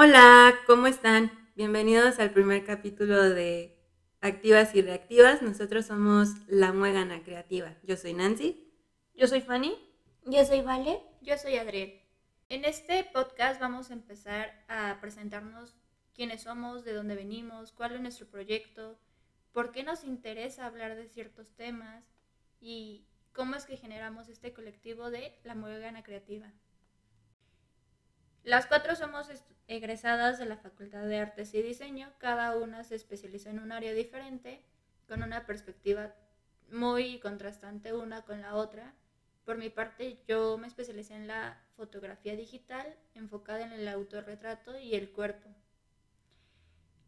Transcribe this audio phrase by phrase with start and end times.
[0.00, 1.32] Hola, ¿cómo están?
[1.56, 3.76] Bienvenidos al primer capítulo de
[4.20, 5.42] Activas y Reactivas.
[5.42, 7.74] Nosotros somos La Muégana Creativa.
[7.82, 8.72] Yo soy Nancy.
[9.16, 9.76] Yo soy Fanny.
[10.24, 11.02] Yo soy Vale.
[11.20, 12.00] Yo soy Adriel.
[12.48, 15.74] En este podcast vamos a empezar a presentarnos
[16.14, 19.00] quiénes somos, de dónde venimos, cuál es nuestro proyecto,
[19.50, 22.04] por qué nos interesa hablar de ciertos temas
[22.60, 26.52] y cómo es que generamos este colectivo de La Muégana Creativa.
[28.48, 29.28] Las cuatro somos
[29.66, 33.92] egresadas de la Facultad de Artes y Diseño, cada una se especializó en un área
[33.92, 34.64] diferente,
[35.06, 36.14] con una perspectiva
[36.70, 38.94] muy contrastante una con la otra.
[39.44, 44.94] Por mi parte, yo me especialicé en la fotografía digital, enfocada en el autorretrato y
[44.94, 45.50] el cuerpo.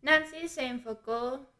[0.02, 1.50] Nancy se enfocó...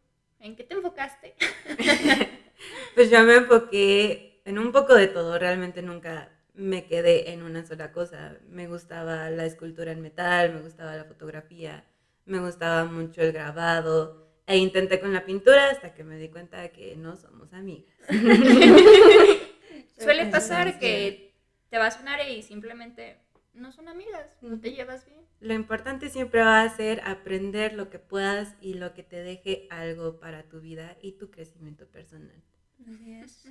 [0.41, 1.37] ¿En qué te enfocaste?
[2.95, 7.65] pues yo me enfoqué en un poco de todo, realmente nunca me quedé en una
[7.65, 8.39] sola cosa.
[8.49, 11.85] Me gustaba la escultura en metal, me gustaba la fotografía,
[12.25, 16.61] me gustaba mucho el grabado e intenté con la pintura hasta que me di cuenta
[16.61, 17.95] de que no somos amigas.
[19.99, 21.35] Suele pasar que
[21.69, 23.19] te vas a un área y simplemente
[23.53, 25.21] no son amigas, no te llevas bien.
[25.41, 29.67] Lo importante siempre va a ser aprender lo que puedas y lo que te deje
[29.71, 32.43] algo para tu vida y tu crecimiento personal.
[32.87, 33.47] Así es.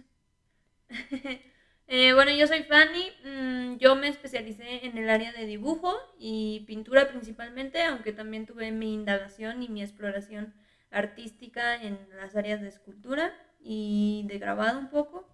[1.91, 6.63] Eh, bueno, yo soy Fanny, mm, yo me especialicé en el área de dibujo y
[6.67, 10.53] pintura principalmente, aunque también tuve mi indagación y mi exploración
[10.91, 15.27] artística en las áreas de escultura y de grabado un poco.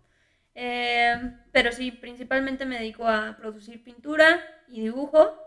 [0.56, 1.16] Eh,
[1.52, 5.38] pero sí, principalmente me dedico a producir pintura y dibujo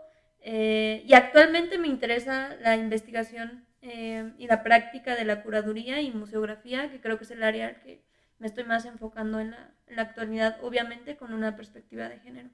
[0.41, 6.91] eh, y actualmente me interesa la investigación y la práctica de la curaduría y museografía,
[6.91, 8.03] que creo que es el área al que
[8.37, 12.49] me estoy más enfocando en la, actualidad, obviamente con una perspectiva de género.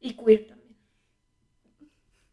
[0.00, 0.76] Y queer también.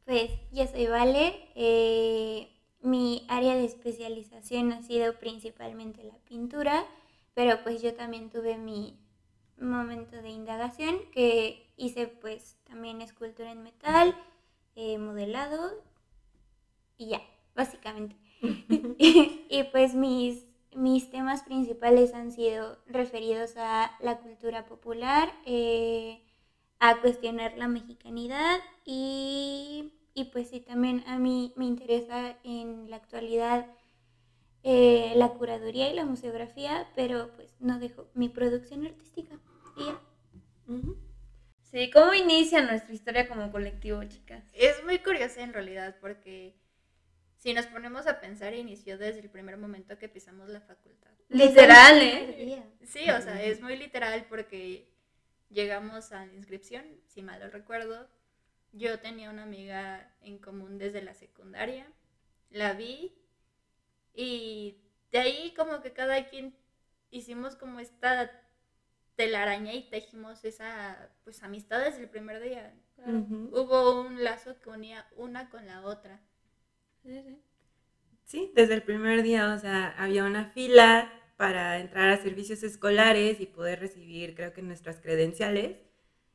[0.06, 1.50] Pues yo soy Vale.
[1.56, 2.50] Eh,
[2.82, 6.84] mi área de especialización ha sido principalmente la pintura,
[7.34, 9.00] pero pues yo también tuve mi
[9.58, 14.16] momento de indagación que hice pues también escultura en metal,
[14.76, 15.84] eh, modelado
[16.98, 17.22] y ya,
[17.56, 18.16] básicamente.
[19.00, 26.22] y pues mis mis temas principales han sido referidos a la cultura popular, eh,
[26.80, 29.94] a cuestionar la mexicanidad y,
[30.32, 33.68] pues sí, también a mí me interesa en la actualidad
[34.64, 39.40] eh, la curaduría y la museografía, pero pues no dejo mi producción artística.
[39.78, 40.02] Y ya.
[41.64, 44.44] Sí, ¿cómo inicia nuestra historia como colectivo, chicas?
[44.54, 46.54] Es muy curiosa en realidad porque
[47.42, 51.10] si nos ponemos a pensar, inició desde el primer momento que pisamos la facultad.
[51.28, 52.64] Literal, ¿eh?
[52.84, 54.88] Sí, o sea, es muy literal porque
[55.50, 58.08] llegamos a la inscripción, si mal lo recuerdo.
[58.74, 61.88] Yo tenía una amiga en común desde la secundaria,
[62.52, 63.12] la vi
[64.14, 64.78] y
[65.12, 66.56] de ahí como que cada quien
[67.10, 68.32] hicimos como esta
[69.16, 72.72] telaraña y tejimos esa pues amistad desde el primer día.
[72.98, 76.22] Hubo un lazo que unía una con la otra.
[78.26, 83.42] Sí, desde el primer día, o sea, había una fila para entrar a servicios escolares
[83.42, 85.78] y poder recibir, creo que nuestras credenciales.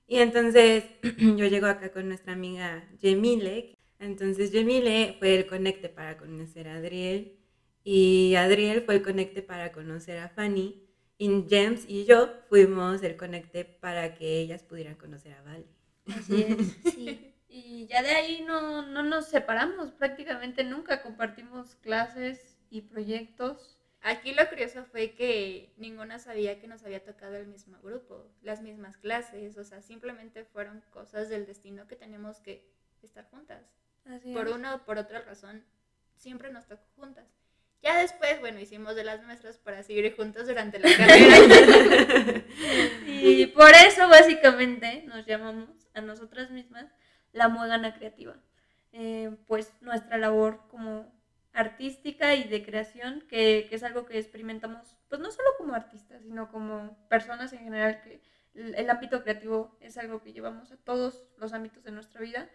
[0.06, 0.84] Y entonces
[1.18, 3.76] yo llego acá con nuestra amiga Yemile.
[3.98, 7.38] Entonces Yemile fue el conecte para conocer a Adriel
[7.82, 10.82] y Adriel fue el conecte para conocer a Fanny.
[11.18, 15.66] Y James y yo fuimos el conecte para que ellas pudieran conocer a Vale.
[16.08, 17.32] Así es, sí.
[17.58, 23.78] Y ya de ahí no, no nos separamos prácticamente nunca, compartimos clases y proyectos.
[24.02, 28.60] Aquí lo curioso fue que ninguna sabía que nos había tocado el mismo grupo, las
[28.60, 32.70] mismas clases, o sea, simplemente fueron cosas del destino que tenemos que
[33.02, 33.64] estar juntas.
[34.34, 35.64] por una o por otra razón,
[36.14, 37.24] siempre nos tocó juntas.
[37.80, 42.44] Ya después, bueno, hicimos de las nuestras para seguir juntas durante la carrera.
[43.06, 46.92] y por eso básicamente nos llamamos a nosotras mismas
[47.32, 48.36] la muegana creativa.
[48.92, 51.12] Eh, pues nuestra labor como
[51.52, 56.50] artística y de creación, que, es algo que experimentamos, pues no solo como artistas, sino
[56.50, 58.22] como personas en general, que
[58.54, 62.48] el, ámbito creativo es algo que llevamos a todos los ámbitos de nuestra vida.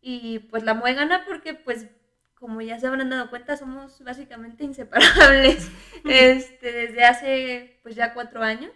[0.00, 1.86] Y pues la muegana porque pues
[2.34, 5.68] como ya se habrán dado cuenta, somos básicamente inseparables
[6.04, 8.72] este, desde hace pues ya cuatro años.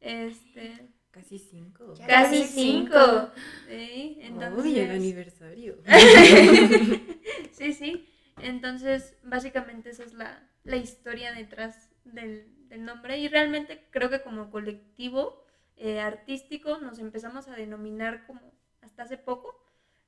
[0.00, 1.94] Este, Casi cinco.
[2.06, 3.30] Casi cinco.
[3.66, 4.64] Sí, entonces...
[4.64, 5.78] Uy, el aniversario.
[7.52, 8.06] sí, sí.
[8.42, 15.42] Entonces, básicamente esa es la, historia detrás del, nombre y realmente creo que como colectivo
[15.76, 18.52] eh, artístico nos empezamos a denominar como
[18.82, 19.58] hasta hace poco,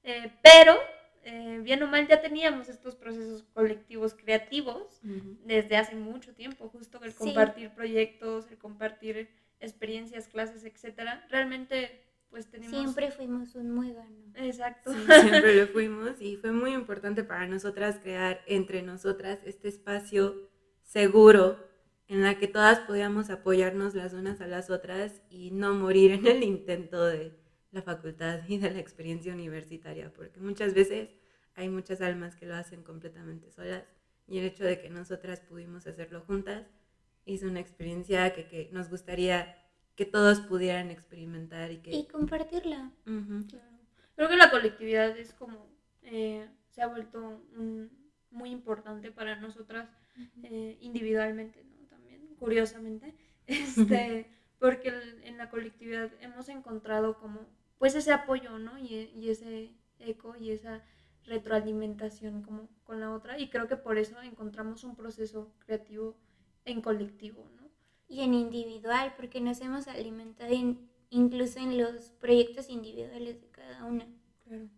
[0.02, 0.76] eh, pero
[1.22, 7.02] eh, bien o mal ya teníamos estos procesos colectivos creativos desde hace mucho tiempo, justo
[7.02, 7.18] el Sí.
[7.18, 11.26] compartir proyectos, el compartir experiencias, clases, etcétera.
[11.30, 12.78] Realmente, pues tenemos...
[12.78, 14.16] Siempre fuimos un muégano.
[14.36, 14.92] Exacto.
[14.92, 20.48] Sí, siempre lo fuimos y fue muy importante para nosotras crear entre nosotras este espacio
[20.82, 21.68] seguro
[22.06, 26.26] en la que todas podíamos apoyarnos las unas a las otras y no morir en
[26.26, 27.38] el intento de
[27.70, 31.10] la facultad y de la experiencia universitaria, porque muchas veces
[31.54, 33.84] hay muchas almas que lo hacen completamente solas
[34.26, 36.66] y el hecho de que nosotras pudimos hacerlo juntas
[37.32, 39.48] hizo una experiencia que, que nos gustaría
[39.96, 41.90] que todos pudieran experimentar y que...
[41.90, 42.90] Y compartirla.
[43.06, 43.46] Ujú.
[43.48, 43.78] Claro.
[44.14, 45.66] Creo que la colectividad es como,
[46.02, 47.90] eh, se ha vuelto un-
[48.30, 49.88] muy importante para nosotras
[50.42, 51.86] eh, individualmente, ¿no?
[51.88, 53.14] También, curiosamente,
[53.46, 54.26] este,
[54.58, 57.48] porque el- en la colectividad hemos encontrado como,
[57.78, 58.78] pues ese apoyo, ¿no?
[58.78, 60.82] Y, y ese eco y esa
[61.24, 66.16] retroalimentación como con la otra, y creo que por eso encontramos un proceso creativo
[66.68, 67.68] en colectivo, ¿no?
[68.08, 73.84] Y en individual, porque nos hemos alimentado in- incluso en los proyectos individuales de cada
[73.84, 74.06] una.
[74.46, 74.68] Claro.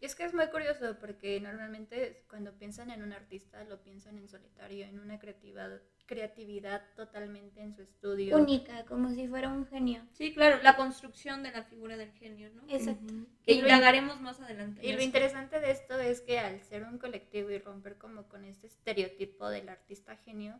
[0.00, 4.16] Y es que es muy curioso porque normalmente cuando piensan en un artista lo piensan
[4.18, 8.34] en solitario, en una creatividad, creatividad totalmente en su estudio.
[8.36, 10.02] Única, como si fuera un genio.
[10.12, 12.62] Sí, claro, la construcción de la figura del genio, ¿no?
[12.68, 13.04] Exacto.
[13.12, 13.26] Ujú.
[13.42, 14.84] Que Y lo- indagaremos más adelante.
[14.84, 18.44] Y lo interesante de esto es que al ser un colectivo y romper como con
[18.44, 20.58] este estereotipo del artista genio,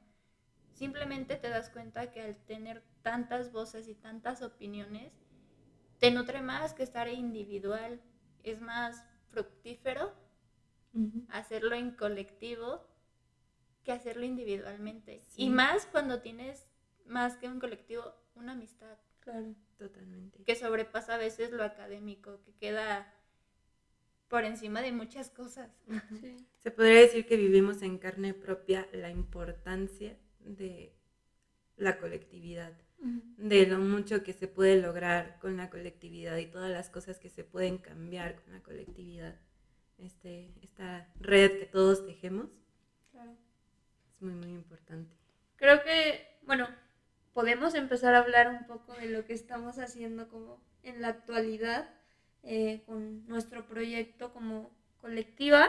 [0.81, 5.13] simplemente te das cuenta que al tener tantas voces y tantas opiniones,
[5.99, 8.01] te nutre más que estar individual.
[8.45, 10.15] Es más fructífero
[11.29, 12.89] hacerlo en colectivo
[13.85, 15.23] que hacerlo individualmente.
[15.29, 15.43] Sí.
[15.43, 16.67] Y más cuando tienes
[17.05, 19.55] más que un colectivo, una amistad Claro.
[19.77, 20.43] Totalmente.
[20.45, 23.15] que sobrepasa a veces lo académico, que queda
[24.29, 25.71] por encima de muchas cosas.
[26.23, 26.39] Sí.
[26.61, 30.95] Se podría decir que vivimos en carne propia la importancia de
[31.77, 32.73] la colectividad,
[33.39, 37.31] de lo mucho que se puede lograr con la colectividad y todas las cosas que
[37.31, 39.37] se pueden cambiar con la colectividad.
[39.99, 42.49] Este, esta red que todos tejemos
[43.11, 43.33] Claro.
[44.15, 45.15] es muy, muy importante.
[45.57, 46.69] Creo que, bueno,
[47.33, 51.89] podemos empezar a hablar un poco de lo que estamos haciendo como en la actualidad
[52.43, 54.71] eh, con nuestro proyecto como
[55.01, 55.69] colectiva.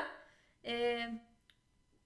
[0.63, 1.19] Eh,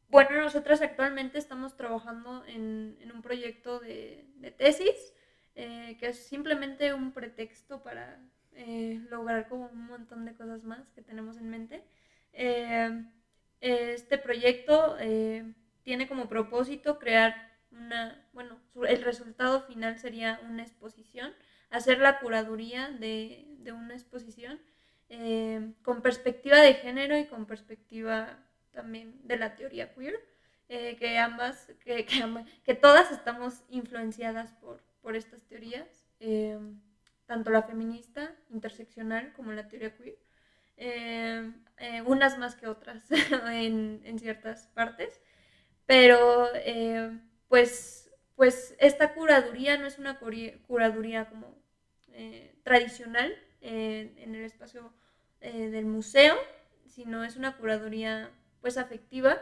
[0.10, 4.26] bueno, nosotras actualmente estamos trabajando en, un proyecto de,
[4.58, 5.14] tesis,
[5.56, 8.20] eh, que es simplemente un pretexto para
[8.54, 11.84] eh, lograr como un montón de cosas más que tenemos en mente.
[12.34, 13.06] Eh,
[13.62, 14.98] este proyecto
[15.82, 17.36] tiene como propósito crear
[17.72, 21.34] una, bueno, el resultado final sería una exposición,
[21.72, 24.60] hacer la curaduría de, una exposición
[25.82, 28.40] con perspectiva de género y con perspectiva
[28.76, 30.20] también de la teoría queer,
[30.70, 32.06] eh, que ambas, que,
[32.64, 36.60] que, todas estamos influenciadas por, por estas teorías, eh,
[37.26, 40.18] tanto la feminista, interseccional, como la teoría queer,
[40.78, 43.04] eh, eh, unas más que otras
[43.52, 45.22] en, en ciertas partes,
[45.86, 51.56] pero eh, pues, pues esta curaduría no es una curaduría como
[52.10, 54.94] eh, tradicional en el espacio
[55.42, 56.36] del museo,
[56.86, 58.32] sino es una curaduría
[58.66, 59.38] pues afectiva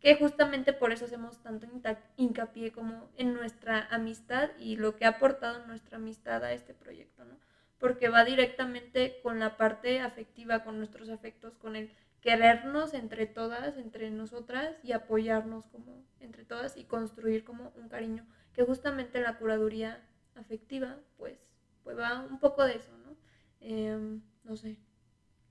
[0.00, 1.68] que justamente por eso hacemos tanto
[2.16, 7.24] hincapié como en nuestra amistad y lo que ha aportado nuestra amistad a este proyecto,
[7.24, 7.38] ¿no?
[7.78, 11.88] Porque va directamente con la parte afectiva, con nuestros afectos, con el
[12.20, 18.26] querernos entre todas, entre nosotras y apoyarnos como entre todas y construir como un cariño,
[18.54, 20.04] que justamente la curaduría
[20.34, 21.38] afectiva, pues,
[21.84, 23.16] pues va un poco de eso, ¿no?
[23.60, 24.80] Em, no sé,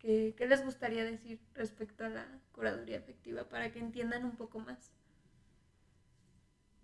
[0.04, 4.60] ¿qué, ¿qué les gustaría decir respecto a la curaduría afectiva para que entiendan un poco
[4.60, 4.92] más?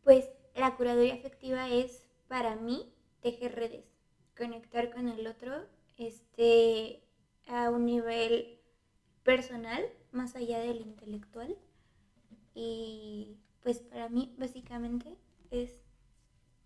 [0.03, 3.85] Pues la curaduría afectiva es para mí tejer redes,
[4.35, 7.03] conectar con el otro este,
[7.47, 8.59] a un nivel
[9.23, 11.57] personal, más allá del intelectual.
[12.55, 15.17] Y pues para mí básicamente
[15.51, 15.81] es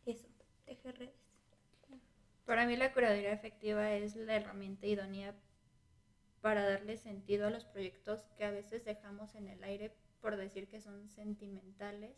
[0.05, 0.27] eso,
[0.65, 1.15] tejer redes.
[2.45, 5.33] Para mí la curaduría afectiva es la herramienta idónea
[6.43, 10.67] para darle sentido a los proyectos que a veces dejamos en el aire por decir
[10.67, 12.17] que son sentimentales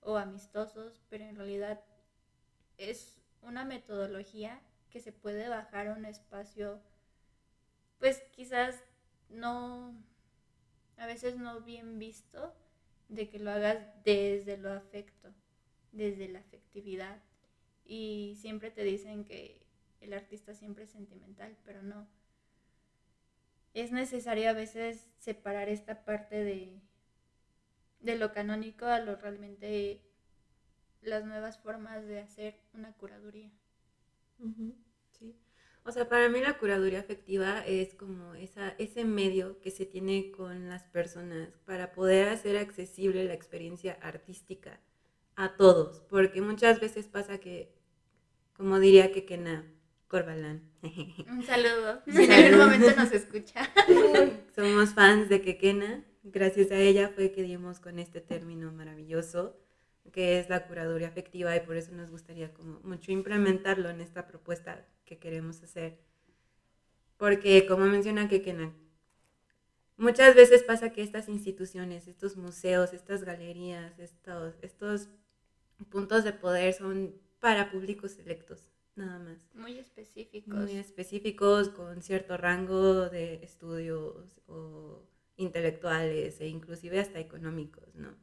[0.00, 1.84] o amistosos, pero en realidad
[2.78, 6.80] es una metodología que se puede bajar a un espacio,
[7.98, 8.80] pues quizás
[9.28, 9.92] no,
[10.96, 12.54] a veces no bien visto,
[13.08, 15.34] de que lo hagas desde lo afecto,
[15.90, 17.20] desde la afectividad.
[17.84, 19.66] Y siempre te dicen que
[20.00, 22.06] el artista siempre es sentimental, pero no.
[23.74, 26.80] Es necesario a veces separar esta parte de,
[28.00, 30.02] de lo canónico a lo realmente
[31.00, 33.50] las nuevas formas de hacer una curaduría.
[35.18, 35.36] Sí.
[35.84, 40.30] O sea, para mí la curaduría afectiva es como esa, ese medio que se tiene
[40.30, 44.80] con las personas para poder hacer accesible la experiencia artística
[45.34, 47.74] a todos, porque muchas veces pasa que,
[48.54, 49.71] como diría Kekena
[50.12, 50.60] Corbalán,
[51.30, 53.66] Un saludo, si en algún momento nos escucha.
[54.54, 59.56] somos fans de Kekena, gracias a ella fue que dimos con este término maravilloso
[60.12, 64.26] que es la curaduría afectiva y por eso nos gustaría como mucho implementarlo en esta
[64.26, 65.98] propuesta que queremos hacer.
[67.16, 68.70] Porque como menciona Kekena,
[69.96, 75.08] muchas veces pasa que estas instituciones, estos museos, estas galerías, estos, estos
[75.88, 79.38] puntos de poder son para públicos selectos, nada más.
[79.54, 80.54] Muy específicos.
[80.54, 85.02] Muy específicos, con cierto rango de estudios o
[85.36, 88.14] intelectuales e inclusive hasta económicos, ¿no?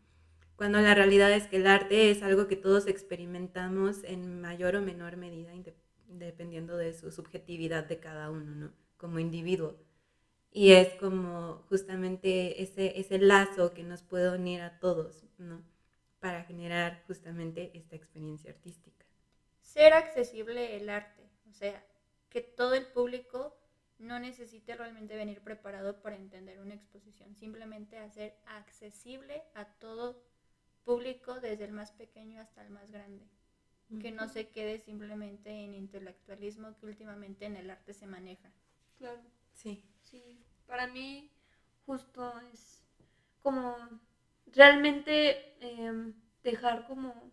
[0.56, 4.82] Cuando la realidad es que el arte es algo que todos experimentamos en mayor o
[4.82, 5.52] menor medida,
[6.08, 8.74] dependiendo de su subjetividad de cada uno, ¿no?
[8.98, 9.78] Como individuo.
[10.52, 15.62] Y es como justamente ese, ese lazo que nos puede unir a todos, ¿no?
[16.20, 18.99] Para generar justamente esta experiencia artística.
[19.74, 21.86] Ser accesible el arte, o sea,
[22.30, 23.54] que todo el público
[24.00, 30.18] no necesite realmente venir preparado para entender una exposición, simplemente hacer accesible a todo
[30.84, 33.30] público, desde el más pequeño hasta el más grande.
[34.02, 38.52] Que no se quede simplemente en intelectualismo que últimamente en el arte se maneja.
[38.98, 39.22] Claro.
[39.54, 39.84] Sí.
[40.02, 41.32] Sí, para mí
[41.86, 42.84] justo es
[43.42, 43.76] como
[44.48, 47.32] realmente em, dejar como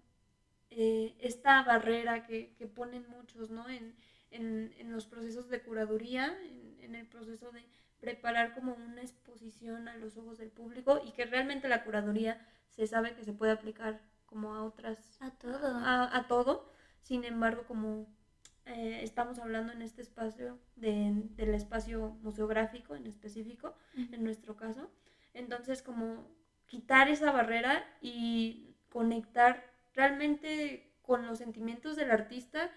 [0.71, 3.69] eh, esta barrera que, que, ponen muchos, ¿no?
[3.69, 3.95] En,
[4.31, 7.65] en, en, los procesos de curaduría, en, en, el proceso de
[8.01, 12.87] preparar como una exposición a los ojos del público y que realmente la curaduría se
[12.87, 15.17] sabe que se puede aplicar como a otras...
[15.21, 15.69] A todo.
[15.69, 16.71] A, a todo.
[17.03, 18.07] Sin embargo, como
[18.67, 24.91] eh, estamos hablando en este espacio de, del espacio museográfico en específico, en nuestro caso,
[25.35, 26.29] entonces como
[26.67, 29.65] quitar esa barrera y conectar
[29.97, 32.71] realmente con los sentimientos del artista,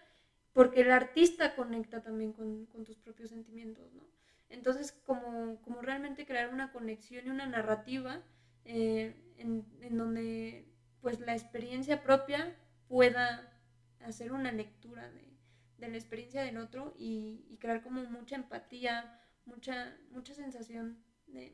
[0.53, 4.03] porque el artista conecta también con, tus propios sentimientos, ¿no?
[4.49, 8.23] Entonces, como, como realmente crear una conexión y una narrativa
[8.65, 9.65] eh, en,
[9.97, 10.65] donde
[11.01, 12.55] pues la experiencia propia
[12.87, 13.53] pueda
[14.01, 15.29] hacer una lectura de,
[15.77, 21.03] la experiencia del otro y, crear como mucha empatía, mucha, mucha sensación,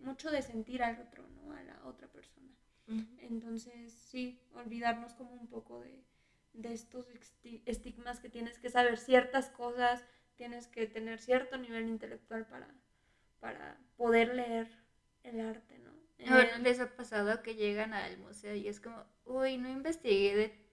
[0.01, 1.51] mucho de sentir al otro, ¿no?
[1.51, 2.55] A la otra persona.
[2.87, 3.17] Uh -huh.
[3.19, 6.03] Entonces, sí, olvidarnos como un poco de,
[6.53, 7.07] de estos
[7.65, 12.67] estigmas que tienes que saber ciertas cosas, tienes que tener cierto nivel intelectual para,
[13.39, 14.67] para poder leer
[15.23, 15.95] el arte, ¿no?
[16.29, 20.65] Bueno, les ha pasado que llegan al museo y es como, uy, no investigué de,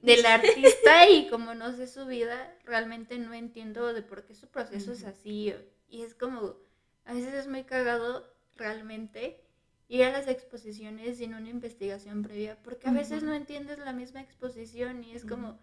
[0.00, 4.48] del artista y como no sé su vida, realmente no entiendo de por qué su
[4.48, 4.96] proceso uh -huh.
[4.96, 5.54] es así.
[5.88, 6.56] Y es como,
[7.04, 9.44] a veces es muy cagado realmente
[9.90, 13.28] ir a las exposiciones sin una investigación previa, porque a veces uh -huh.
[13.28, 15.58] no entiendes la misma exposición y es como,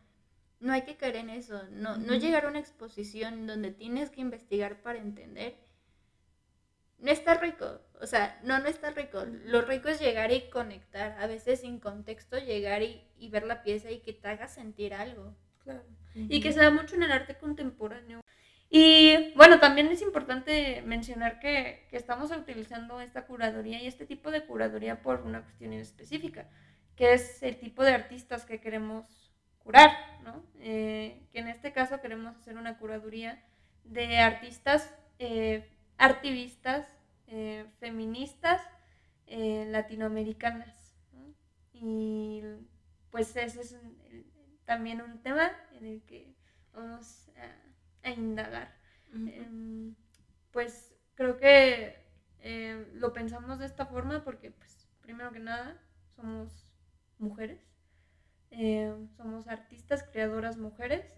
[0.60, 4.22] no hay que caer en eso, no, no llegar a una exposición donde tienes que
[4.22, 5.55] investigar para entender
[7.00, 7.79] no está rico.
[8.01, 9.24] O sea, no, no está rico.
[9.46, 11.17] Lo rico es llegar y conectar.
[11.19, 14.93] A veces sin contexto, llegar y, y ver la pieza y que te haga sentir
[14.93, 15.36] algo.
[15.63, 15.84] Claro.
[16.15, 18.22] Y que se da mucho en el arte contemporáneo.
[18.69, 24.29] Y bueno, también es importante mencionar que, que, estamos utilizando esta curaduría y este tipo
[24.29, 26.50] de curaduría por una cuestión específica,
[26.95, 29.91] que es el tipo de artistas que queremos curar,
[30.24, 30.43] ¿no?
[30.59, 33.41] Eh, que en este caso queremos hacer una curaduría
[33.86, 36.88] de artistas eh, activistas
[37.27, 38.62] eh, feministas
[39.25, 40.95] eh, latinoamericanas.
[41.12, 41.33] ¿no?
[41.74, 42.43] Y
[43.09, 43.75] pues ese es
[44.65, 46.36] también un tema en el que
[46.74, 47.66] vamos a,
[48.08, 48.76] a indagar.
[49.14, 49.30] Uh -huh.
[49.30, 49.96] eh,
[50.52, 51.96] pues creo que
[52.40, 55.82] eh, lo pensamos de esta forma porque, pues, primero que nada,
[56.16, 56.74] somos
[57.20, 57.62] mujeres,
[58.52, 61.16] eh, somos artistas, creadoras mujeres,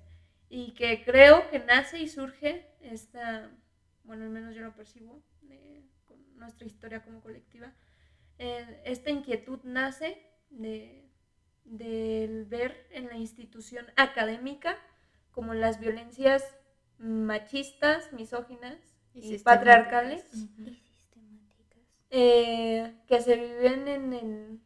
[0.49, 3.51] y que creo que nace y surge esta
[4.09, 7.71] bueno, al menos yo lo percibo, de, con nuestra historia como colectiva,
[8.39, 11.07] eh, esta inquietud nace de,
[11.63, 14.75] de, ver en la institución académica
[15.29, 16.43] como las violencias
[16.99, 18.77] machistas, misóginas
[19.13, 20.79] y, y patriarcales uh -huh.
[22.11, 24.59] eh, que se viven en el,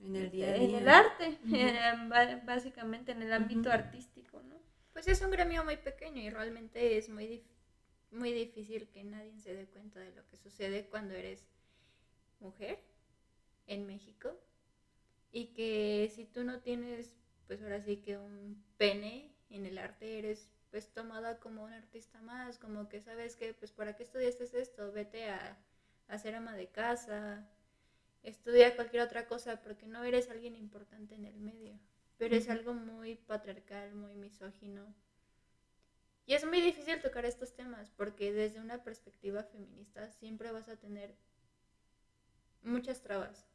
[0.00, 0.56] en el, día día.
[0.56, 2.44] En el arte, uh -huh.
[2.44, 3.74] básicamente en el ámbito uh -huh.
[3.74, 4.42] artístico.
[4.42, 4.56] ¿no?
[4.92, 7.50] Pues es un gremio muy pequeño y realmente es muy difícil
[8.10, 11.46] muy difícil que nadie se dé cuenta de lo que sucede cuando eres
[12.40, 12.80] mujer
[13.66, 14.36] en México
[15.32, 20.18] y que si tú no tienes, pues ahora sí que un pene en el arte,
[20.18, 24.44] eres pues tomada como un artista más, como que sabes que pues para qué estudiaste
[24.60, 25.58] esto, vete a,
[26.08, 27.48] a ser ama de casa,
[28.22, 31.78] estudia cualquier otra cosa porque no eres alguien importante en el medio,
[32.18, 34.94] pero es algo muy patriarcal, muy misógino.
[36.24, 40.76] Y es muy difícil tocar estos temas porque desde una perspectiva feminista siempre vas a
[40.76, 41.14] tener
[42.62, 43.46] muchas trabas.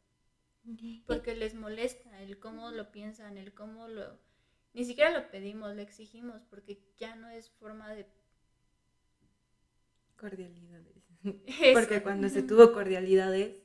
[1.06, 4.20] Porque les molesta el cómo lo piensan, el cómo lo...
[4.76, 8.06] Ni siquiera lo pedimos, lo exigimos, porque ya no es forma de...
[10.18, 11.02] Cordialidades.
[11.74, 13.64] Porque cuando se tuvo cordialidades,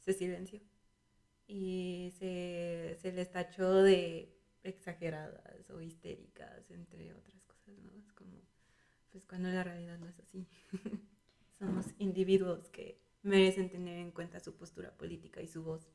[0.00, 0.60] se silenció.
[1.46, 7.90] Y se, se les tachó de exageradas o histéricas, entre otras cosas, ¿no?
[7.98, 8.38] Es como,
[9.10, 10.46] pues cuando la realidad no es así.
[11.58, 15.88] Somos individuos que merecen tener en cuenta su postura política y su voz.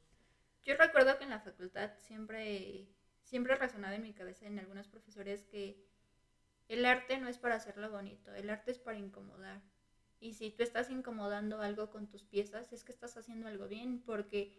[0.63, 2.87] Yo recuerdo que en la facultad siempre,
[3.27, 5.77] siempre resonaba en mi cabeza en algunos profesores que
[6.69, 9.61] el arte no es para hacerlo bonito, el arte es para incomodar.
[10.19, 13.99] Y si tú estás incomodando algo con tus piezas, es que estás haciendo algo bien,
[13.99, 14.49] porque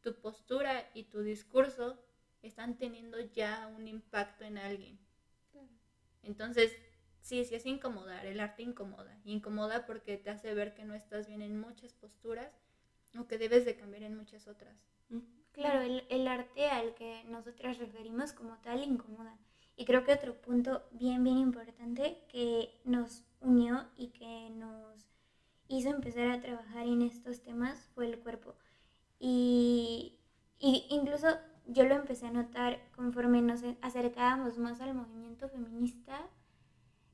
[0.00, 1.98] tu postura y tu discurso
[2.42, 4.98] están teniendo ya un impacto en alguien.
[6.22, 6.78] Entonces,
[7.20, 9.20] sí, sí es incomodar, el arte incomoda.
[9.24, 12.52] Incomoda porque te hace ver que no estás bien en muchas posturas
[13.18, 14.76] o que debes de cambiar en muchas otras.
[15.54, 19.38] Claro, el, el arte al que nosotras referimos como tal incomoda.
[19.76, 25.06] Y creo que otro punto bien, bien importante que nos unió y que nos
[25.68, 28.54] hizo empezar a trabajar en estos temas fue el cuerpo.
[29.18, 30.18] Y,
[30.58, 31.28] y incluso
[31.66, 36.20] yo lo empecé a notar conforme nos acercábamos más al movimiento feminista,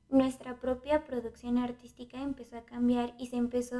[0.09, 3.77] nuestra propia producción artística empezó a cambiar y se empezó,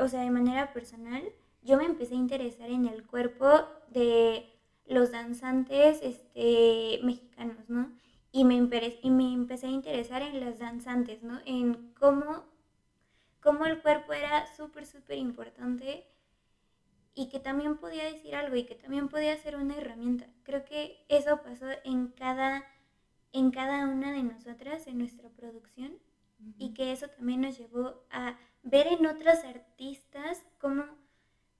[0.00, 1.22] o sea, de manera personal,
[1.62, 3.48] yo me empecé a interesar en el cuerpo
[3.88, 4.50] de
[4.86, 7.92] los danzantes este, mexicanos, ¿no?
[8.32, 8.54] Y me,
[9.02, 11.40] y me empecé a interesar en las danzantes, ¿no?
[11.46, 12.44] En cómo,
[13.40, 16.06] cómo el cuerpo era súper, súper importante
[17.14, 20.26] y que también podía decir algo y que también podía ser una herramienta.
[20.42, 22.64] Creo que eso pasó en cada,
[23.32, 25.98] en cada una de nosotras, en nuestra producción,
[26.56, 30.84] y que eso también nos llevó a ver en otras artistas cómo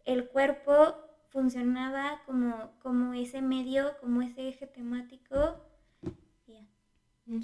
[0.05, 0.97] el cuerpo
[1.29, 5.65] funcionaba como, como ese medio, como ese eje temático.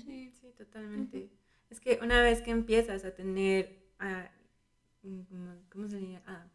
[0.04, 1.30] Sí, sí, totalmente.
[1.70, 4.30] Es que una vez que empiezas a tener, a,
[5.70, 6.22] ¿cómo se diría?
[6.26, 6.50] A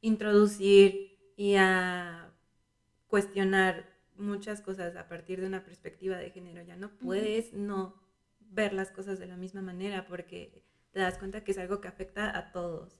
[0.00, 2.32] introducir y a
[3.06, 3.86] cuestionar
[4.16, 8.00] muchas cosas a partir de una perspectiva de género, ya no puedes no
[8.38, 11.88] ver las cosas de la misma manera porque te das cuenta que es algo que
[11.88, 12.99] afecta a todos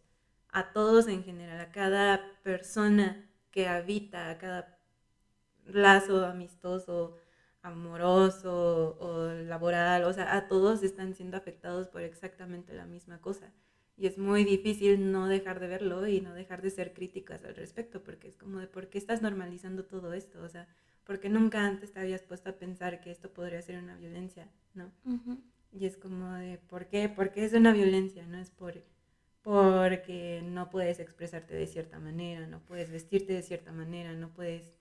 [0.53, 4.79] a todos en general, a cada persona que habita, a cada
[5.67, 7.17] lazo amistoso,
[7.63, 13.53] amoroso o laboral, o sea, a todos están siendo afectados por exactamente la misma cosa.
[13.97, 17.55] Y es muy difícil no dejar de verlo y no dejar de ser críticas al
[17.55, 20.67] respecto, porque es como de por qué estás normalizando todo esto, o sea,
[21.05, 24.91] porque nunca antes te habías puesto a pensar que esto podría ser una violencia, ¿no?
[25.73, 27.09] Y es como de, ¿por qué?
[27.09, 28.83] Porque es una violencia, no es por
[29.43, 34.79] porque no puedes expresarte de cierta manera, no puedes vestirte de cierta manera, no puedes,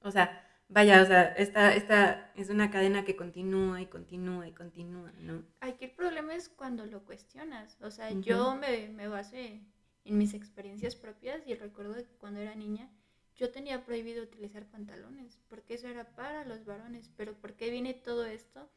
[0.00, 4.52] o sea, vaya, o sea, esta, esta es una cadena que continúa y continúa y
[4.52, 5.44] continúa, ¿no?
[5.60, 9.62] Aquí el problema es cuando lo cuestionas, o sea, yo me, me basé
[10.04, 12.90] en mis experiencias propias y recuerdo que cuando era niña
[13.36, 17.94] yo tenía prohibido utilizar pantalones, porque eso era para los varones, pero ¿por qué viene
[17.94, 18.68] todo esto?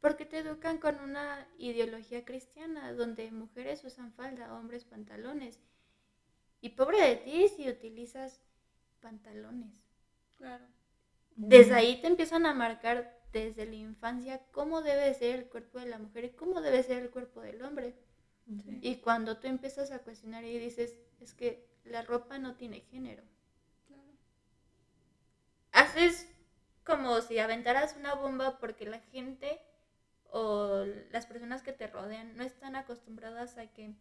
[0.00, 5.60] Porque te educan con una ideología cristiana donde mujeres usan falda, hombres pantalones.
[6.60, 8.40] Y pobre de ti si utilizas
[9.00, 9.82] pantalones.
[10.36, 10.64] Claro.
[11.36, 15.86] Desde ahí te empiezan a marcar desde la infancia cómo debe ser el cuerpo de
[15.86, 17.94] la mujer y cómo debe ser el cuerpo del hombre.
[18.80, 23.22] Y cuando tú empiezas a cuestionar y dices, es que la ropa no tiene género.
[23.86, 24.02] Claro.
[25.70, 26.28] Haces
[26.84, 29.60] como si aventaras una bomba porque la gente
[30.32, 33.94] o las personas que te rodean no están acostumbradas a que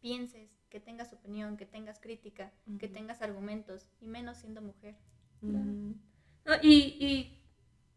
[0.00, 4.96] pienses, que tengas opinión, que tengas crítica, que tengas argumentos, y menos siendo mujer.
[6.62, 7.32] y,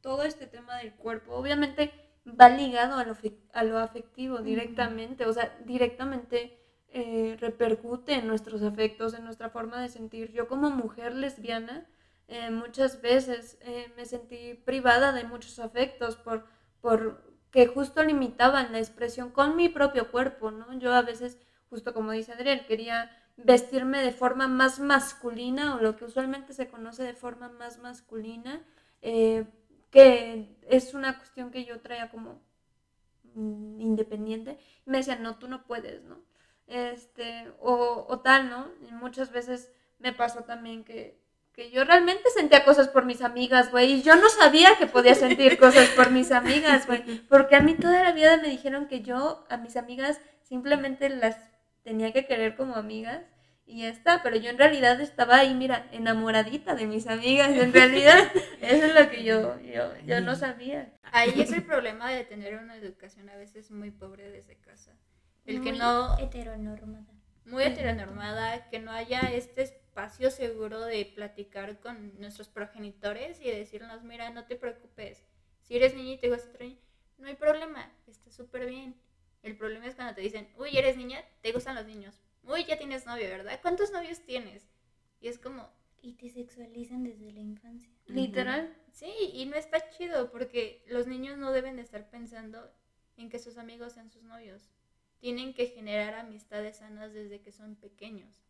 [0.01, 1.91] todo este tema del cuerpo, obviamente
[2.25, 3.17] va ligado a lo,
[3.53, 6.57] a lo afectivo directamente, o sea, directamente
[6.91, 10.31] eh, repercute en nuestros afectos, en nuestra forma de sentir.
[10.31, 11.87] Yo como mujer lesbiana,
[12.27, 16.45] eh, muchas veces eh, me sentí privada de muchos afectos por,
[16.81, 20.77] por que justo limitaban la expresión con mi propio cuerpo, ¿no?
[20.79, 25.95] Yo a veces, justo como dice Adrián, quería vestirme de forma más masculina o lo
[25.95, 28.61] que usualmente se conoce de forma más masculina,
[29.01, 29.45] eh,
[29.91, 32.41] que es una cuestión que yo traía como
[33.33, 34.59] mm, independiente.
[34.85, 36.21] Y me decían, no, tú no puedes, ¿no?
[36.67, 38.67] Este, o, o tal, ¿no?
[38.87, 41.19] Y muchas veces me pasó también que,
[41.59, 45.13] que yo realmente sentía cosas por mis amigas, güey, y yo no sabía que podía
[45.13, 49.01] sentir cosas por mis amigas, güey, porque a mí toda la vida me dijeron que
[49.01, 51.35] yo a mis amigas simplemente las
[51.83, 53.23] tenía que querer como amigas
[53.65, 57.73] y ya está, pero yo en realidad estaba ahí, mira, enamoradita de mis amigas, en
[57.73, 58.17] realidad
[58.61, 60.93] eso es lo que yo, yo, yo no sabía.
[61.11, 64.95] Ahí es el problema de tener una educación a veces muy pobre desde casa.
[65.45, 67.18] El que no, heteronormada.
[67.49, 74.03] Muy heteronormada, que no haya este espacio seguro de platicar con nuestros progenitores y decirnos,
[74.03, 75.23] mira, no te preocupes,
[75.61, 76.79] si eres niña y te gusta otro niño,
[77.17, 78.95] no hay problema, está súper bien.
[79.43, 82.21] El problema es cuando te dicen, uy, eres niña, te gustan los niños.
[82.43, 83.59] Uy, ya tienes novio, ¿verdad?
[83.61, 84.67] ¿Cuántos novios tienes?
[85.21, 85.69] Y es como,
[86.01, 87.89] Y te sexualizan desde la infancia.
[88.05, 88.73] Literal.
[88.91, 92.71] sí, y no está chido porque los niños no deben de estar pensando
[93.17, 94.69] en que sus amigos sean sus novios.
[95.19, 98.41] Tienen que generar amistades sanas desde que son pequeños,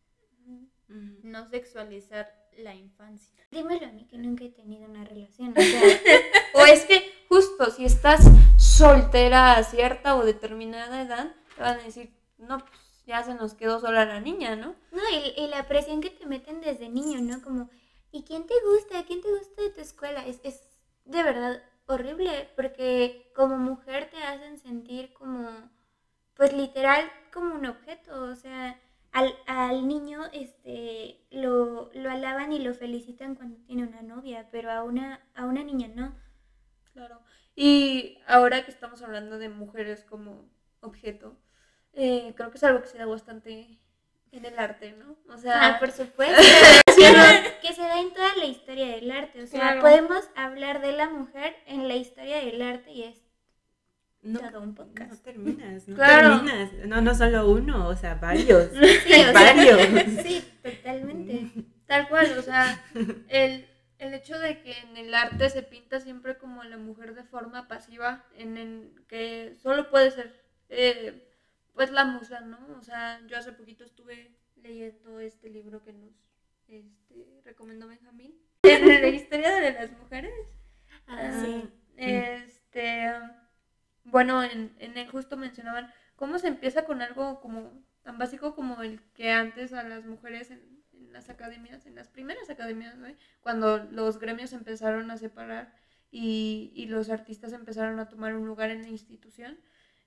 [1.22, 3.44] no sexualizar la infancia.
[3.50, 5.54] Dímelo a mí que nunca he tenido una relación.
[5.56, 5.80] O sea,
[6.54, 8.24] O es que justo si estás
[8.56, 13.54] soltera a cierta o determinada edad, te van a decir, no, pues ya se nos
[13.54, 14.74] quedó sola la niña, ¿no?
[14.92, 17.42] no, y, y la presión que te meten desde niño, ¿no?
[17.42, 17.70] Como,
[18.12, 19.04] ¿y quién te gusta?
[19.04, 20.26] ¿Quién te gusta de tu escuela?
[20.26, 20.62] Es, es
[21.04, 25.48] de verdad horrible porque como mujer te hacen sentir como,
[26.40, 28.22] pues literal, como un objeto.
[28.22, 28.80] O sea,
[29.12, 34.70] al, al niño este, lo, lo alaban y lo felicitan cuando tiene una novia, pero
[34.70, 36.14] a una, a una niña no.
[36.94, 37.20] Claro.
[37.54, 40.48] Y ahora que estamos hablando de mujeres como
[40.80, 41.36] objeto,
[41.92, 43.78] eh, creo que es algo que se da bastante
[44.32, 45.18] en el arte, ¿no?
[45.30, 46.40] O sea, Ah, por supuesto.
[47.60, 49.42] Que se da en toda la historia del arte.
[49.42, 49.82] O sea, Claro.
[49.82, 53.20] podemos hablar de la mujer en la historia del arte y es
[54.22, 56.44] No, todo un no terminas, no Claro.
[56.44, 56.72] terminas.
[56.86, 58.70] No, no solo uno, o sea, varios.
[59.04, 59.80] Sí, o sea, varios.
[60.24, 61.50] sí, totalmente.
[61.86, 62.84] Tal cual, o sea,
[63.28, 63.66] el,
[63.98, 67.66] el hecho de que en el arte se pinta siempre como la mujer de forma
[67.66, 71.26] pasiva, en el que solo puede ser, eh,
[71.74, 72.58] pues, la musa, ¿no?
[72.78, 76.12] O sea, yo hace poquito estuve leyendo este libro que nos
[76.68, 80.32] este, recomendó Benjamín, en la historia de las mujeres.
[81.06, 81.68] Ah, sí.
[81.96, 83.10] Este,
[84.04, 88.82] bueno, en, en él justo mencionaban cómo se empieza con algo como tan básico como
[88.82, 90.60] el que antes a las mujeres en,
[90.92, 92.96] en las academias, en las primeras academias,
[93.40, 95.74] cuando los gremios empezaron a separar
[96.10, 99.58] y, y los artistas empezaron a tomar un lugar en la institución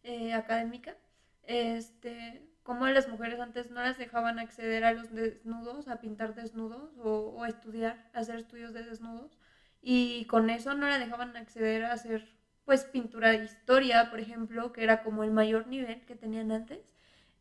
[0.04, 0.98] eh, académica,
[1.44, 6.36] este, cómo a las mujeres antes no las dejaban acceder a los desnudos, a pintar
[6.36, 9.38] desnudos o, o estudiar, hacer estudios de desnudos
[9.82, 12.28] y con eso no la dejaban acceder a hacer
[12.66, 16.80] pues pintura de historia, por ejemplo, que era como el mayor nivel que tenían antes,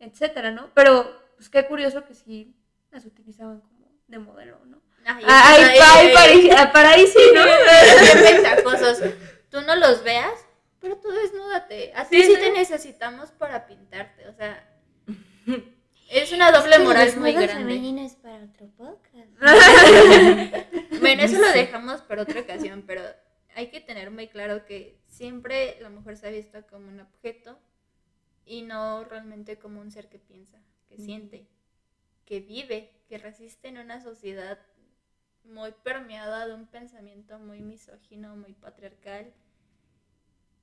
[0.00, 0.70] etcétera, ¿no?
[0.74, 2.54] Pero pues qué curioso que sí
[2.90, 4.80] las utilizaban como de modelo, ¿no?
[5.04, 7.42] Ay, Ah, Ay, ay, pa- ay, ay, para, para ahí sí, ¿no?
[9.02, 9.16] Qué.
[9.50, 10.32] Tú no los veas,
[10.80, 11.92] pero tú desnúdate.
[11.94, 14.28] A ti Sí, te necesitamos para pintarte.
[14.28, 14.68] O sea,
[16.10, 17.54] es una doble moral muy desnudo grande.
[17.74, 19.28] femenino es para otro podcast.
[21.00, 23.02] Bueno, eso lo dejamos para otra ocasión, pero
[23.54, 27.58] hay que tener muy claro que siempre la mujer se ha visto como un objeto
[28.44, 31.46] y no realmente como un ser que piensa, que siente,
[32.24, 34.58] que vive, que resiste en una sociedad
[35.44, 39.32] muy permeada de un pensamiento muy misógino, muy patriarcal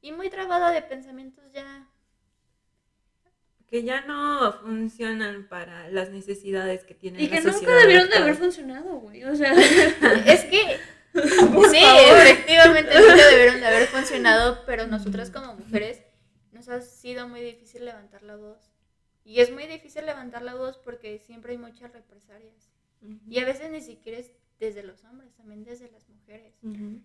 [0.02, 1.88] y muy trabada de pensamientos ya
[3.68, 8.16] Que ya no funcionan para las necesidades que tiene Y la que nunca debieron de
[8.16, 9.24] haber funcionado, güey.
[9.26, 9.54] O sea,
[10.26, 10.80] Es que
[11.72, 16.02] sí, efectivamente nunca debieron de haber funcionado, pero nosotras como mujeres
[16.52, 18.72] nos ha sido muy difícil levantar la voz.
[19.24, 22.70] Y es muy difícil levantar la voz porque siempre hay muchas represalias.
[23.28, 26.54] Y a veces ni siquiera es desde los hombres, también desde las mujeres.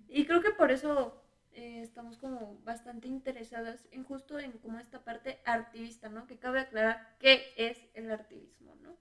[0.09, 1.22] Y creo que por eso
[1.53, 6.27] eh, estamos como bastante interesadas en justo en como esta parte artivista, ¿no?
[6.27, 8.96] Que cabe aclarar qué es el artivismo, ¿no?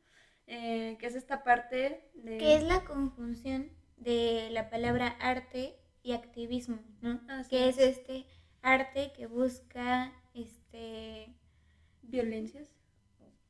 [0.46, 2.38] Eh, que es esta parte de...
[2.38, 3.72] Que es la conjunción
[4.04, 7.22] de la palabra arte y activismo, ¿no?
[7.30, 7.98] Así que es es.
[7.98, 8.26] este
[8.62, 11.34] arte que busca, este,
[12.02, 12.70] Violencias.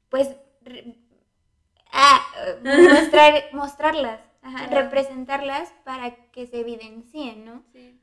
[0.09, 0.29] pues,
[0.61, 0.95] re-
[1.91, 2.21] ah,
[2.63, 4.83] mostrar, mostrarlas, ajá, Claro.
[4.85, 7.63] representarlas para que se evidencien, ¿no?
[7.71, 7.97] Sí.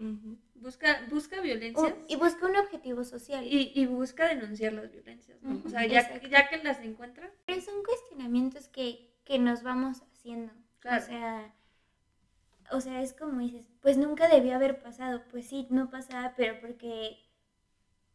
[0.54, 1.94] Busca, busca violencias.
[2.08, 3.46] Y busca un objetivo social.
[3.46, 5.62] Y, y busca denunciar las violencias, ¿no?
[5.64, 6.28] O sea, ya, exacto.
[6.28, 10.52] ya que las encuentra, Pero son cuestionamientos que, que nos vamos haciendo.
[10.80, 11.02] Claro.
[11.02, 11.54] O sea,
[12.72, 15.22] o sea, es como dices, pues nunca debió haber pasado.
[15.30, 17.16] Pues sí, no pasaba, pero porque,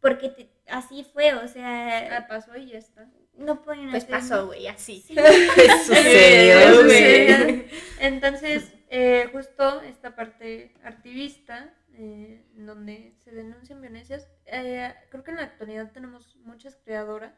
[0.01, 3.09] porque te- así fue, o ah, sea, pasó y ya está.
[3.33, 5.01] no pueden Pues hacer- pasó, güey, así.
[5.01, 5.15] Sí.
[5.55, 7.65] ¿Qué sucedió, Eh, güey?
[7.99, 15.31] Entonces, eh, justo esta parte activista, eh, en donde se denuncian violencias, eh, creo que
[15.31, 17.33] en la actualidad tenemos muchas creadoras,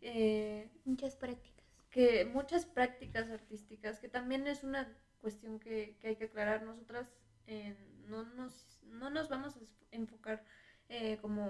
[0.00, 1.64] eh, Muchas prácticas.
[1.90, 4.92] que muchas prácticas artísticas, que también es una
[5.24, 6.62] cuestión que, que hay que aclarar.
[6.62, 7.06] Nosotras
[7.46, 7.74] eh,
[8.10, 8.52] no, nos,
[9.00, 9.60] no nos vamos a
[10.02, 10.38] enfocar
[10.88, 11.42] eh, como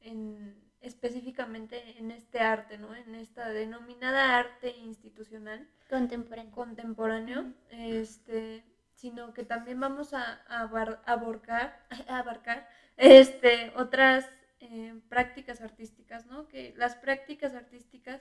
[0.00, 2.94] en específicamente en este arte, ¿no?
[2.94, 5.60] En esta denominada arte institucional
[5.90, 6.52] Contemporáneo.
[6.52, 8.64] contemporáneo, este,
[8.94, 11.66] sino que también vamos a, a abar- abarcar,
[12.08, 14.20] a abarcar este, otras
[14.60, 16.48] eh, prácticas artísticas, ¿no?
[16.48, 18.20] Que las prácticas artísticas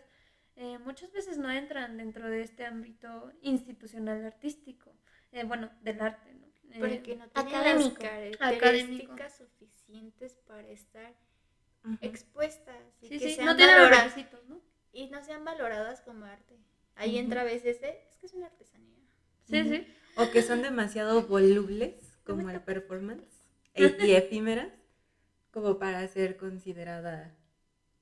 [0.56, 4.89] eh, muchas veces no entran dentro de este ámbito institucional artístico,
[5.32, 6.48] eh, bueno, del arte, ¿no?
[6.72, 8.04] Eh, Porque no tienen académico.
[8.04, 8.38] las Académico.
[8.40, 11.13] características suficientes para estar
[12.02, 14.16] expuestas y sí, que sí, sean no valoradas
[14.48, 14.62] ¿no?
[14.92, 16.58] y no sean valoradas como arte.
[16.96, 18.98] Ahí entra a veces de, es que es una artesanía.
[19.46, 19.88] Sí, sí.
[20.16, 24.74] O que son demasiado volubles, como el performance, e- y efímeras,
[25.52, 27.36] como para ser considerada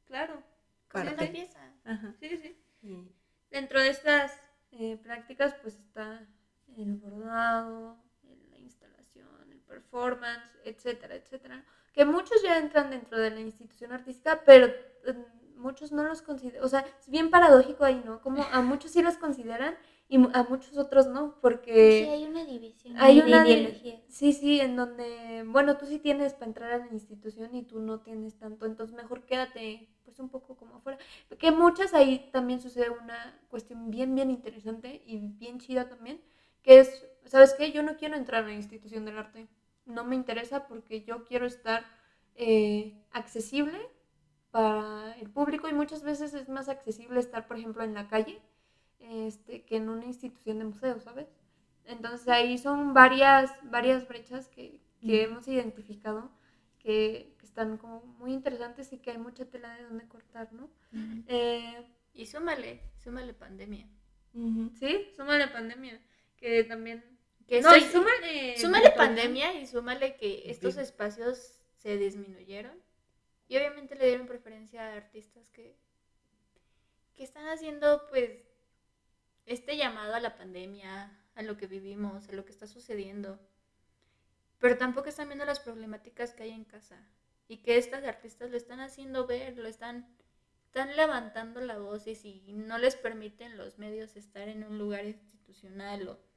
[0.05, 0.41] Claro.
[0.87, 1.73] Como una pieza.
[1.83, 2.15] Ajá.
[2.19, 2.57] Sí, sí.
[2.81, 3.11] Y-
[3.51, 4.31] Dentro de estas
[4.71, 6.27] eh, prácticas, pues está
[6.83, 7.97] el bordado,
[8.51, 11.65] la instalación, el performance, etcétera, etcétera.
[11.93, 16.63] Que muchos ya entran dentro de la institución artística, pero eh, muchos no los consideran.
[16.63, 18.21] O sea, es bien paradójico ahí, ¿no?
[18.21, 19.75] Como a muchos sí los consideran
[20.07, 22.03] y a muchos otros no, porque.
[22.03, 24.01] Sí, hay una división Hay una ideología.
[24.07, 27.79] Sí, sí, en donde, bueno, tú sí tienes para entrar a la institución y tú
[27.79, 30.99] no tienes tanto, entonces mejor quédate pues un poco como afuera.
[31.39, 36.21] Que muchas ahí también sucede una cuestión bien, bien interesante y bien chida también,
[36.65, 37.71] que es, ¿sabes qué?
[37.73, 39.47] Yo no quiero entrar a la institución del arte,
[39.85, 41.85] no me interesa porque yo quiero estar
[42.35, 43.79] eh, accesible
[44.51, 48.41] para el público y muchas veces es más accesible estar, por ejemplo, en la calle
[48.99, 51.27] este, que en una institución de museo, ¿sabes?
[51.85, 56.31] Entonces ahí son varias, varias brechas que, que hemos identificado
[56.79, 60.69] que, que están como muy interesantes y que hay mucha tela de donde cortar, ¿no?
[61.27, 63.87] Eh, Y súmale, súmale pandemia.
[64.79, 65.99] Sí, súmale pandemia,
[66.45, 67.03] que también...
[67.47, 68.57] Que no, y súmale...
[68.57, 72.79] súmale pandemia y súmale que estos espacios se disminuyeron.
[73.47, 75.75] Y obviamente le dieron preferencia a artistas que,
[77.15, 78.29] que están haciendo pues
[79.47, 83.39] este llamado a la pandemia, a lo que vivimos, a lo que está sucediendo.
[84.59, 86.97] Pero tampoco están viendo las problemáticas que hay en casa.
[87.47, 90.07] Y que estas artistas lo están haciendo ver, lo están,
[90.65, 95.05] están levantando la voz y si no les permiten los medios estar en un lugar
[95.05, 96.34] institucional o,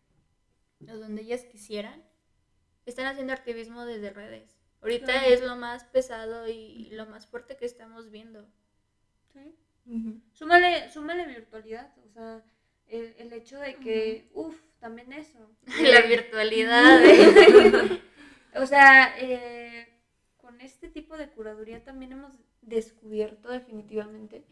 [0.82, 2.02] o donde ellas quisieran,
[2.86, 4.56] están haciendo activismo desde redes.
[4.80, 5.26] Ahorita Claro.
[5.34, 8.46] es lo más pesado y lo más fuerte que estamos viendo.
[9.32, 9.54] Sí.
[9.86, 10.20] Ujú.
[10.32, 12.42] Súmale, súmale virtualidad, o sea,
[12.86, 15.50] el, el hecho de que, uff, también eso.
[15.82, 17.04] La Eh, virtualidad.
[17.04, 18.02] ¿eh?
[18.54, 19.88] O sea, eh,
[20.38, 24.42] con este tipo de curaduría también hemos descubierto definitivamente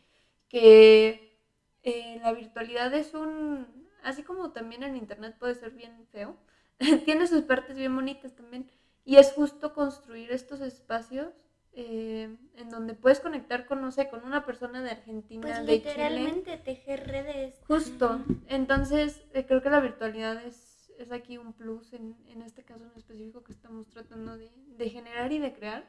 [0.48, 1.38] que
[1.82, 6.36] eh, la virtualidad es un, así como también el Internet puede ser bien feo,
[7.04, 8.70] tiene sus partes bien bonitas también.
[9.04, 11.28] Y es justo construir estos espacios
[11.72, 15.62] eh, en donde puedes conectar con, no sé, con una persona de Argentina, Pues de
[15.64, 15.76] Chile.
[15.76, 17.60] literalmente tejer redes.
[17.68, 18.20] Justo.
[18.48, 22.84] Entonces, eh, creo que la virtualidad es, es aquí un plus en, en este caso
[22.84, 25.84] en específico que estamos tratando de, de generar y de crear.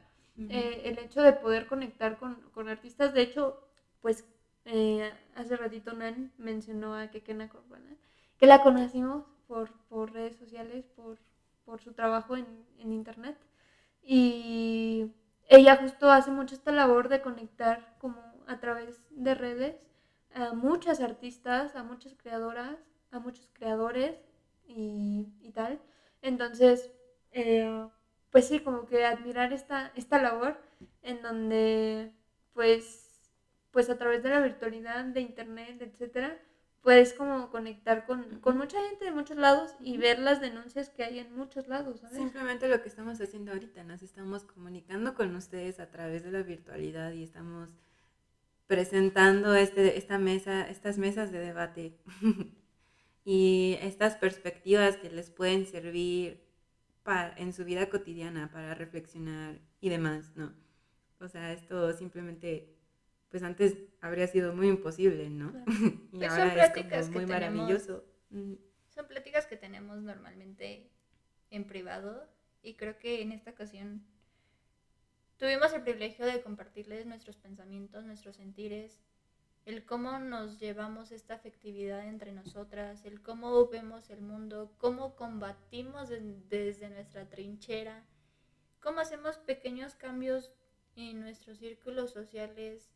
[0.49, 3.59] Eh, el hecho de poder conectar con, con artistas, de hecho,
[4.01, 4.23] pues
[4.67, 7.97] eh, hace ratito Nan mencionó a Kekena Corbalán,
[8.37, 11.17] que la conocimos por, por redes sociales, por,
[11.65, 12.45] por su trabajo en,
[12.77, 13.37] en internet.
[14.03, 15.11] Y
[15.47, 19.75] ella justo hace mucho esta labor de conectar como a través de redes
[20.33, 22.77] a muchas artistas, a muchas creadoras,
[23.11, 24.15] a muchos creadores
[24.67, 25.79] y, y tal.
[26.21, 26.91] Entonces,
[27.31, 27.87] eh,
[28.31, 30.59] pues sí, como que admirar esta, esta labor
[31.01, 32.11] en donde
[32.53, 33.06] pues,
[33.77, 36.35] pues a través de la virtualidad, de internet, etcétera,
[36.81, 41.03] puedes como conectar con, con mucha gente de muchos lados y ver las denuncias que
[41.03, 42.17] hay en muchos lados, ¿sabes?
[42.17, 46.41] Simplemente lo que estamos haciendo ahorita, nos estamos comunicando con ustedes a través de la
[46.41, 47.69] virtualidad y estamos
[48.65, 51.99] presentando este, esta mesa, estas mesas de debate.
[53.25, 56.41] y estas perspectivas que les pueden servir
[57.03, 60.51] para, en su vida cotidiana para reflexionar y demás, ¿no?
[61.19, 62.76] O sea, esto simplemente,
[63.29, 65.53] pues antes habría sido muy imposible, ¿no?
[66.13, 67.27] y Pues ahora son es como muy tenemos.
[67.29, 68.05] maravilloso.
[68.89, 70.89] Son pláticas que tenemos normalmente
[71.51, 72.27] en privado
[72.63, 74.03] y creo que en esta ocasión
[75.37, 78.99] tuvimos el privilegio de compartirles nuestros pensamientos, nuestros sentires,
[79.65, 86.09] el cómo nos llevamos esta afectividad entre nosotras, el cómo vemos el mundo, cómo combatimos
[86.09, 88.05] de- desde nuestra trinchera,
[88.79, 90.51] cómo hacemos pequeños cambios
[90.95, 92.89] en nuestros círculos sociales,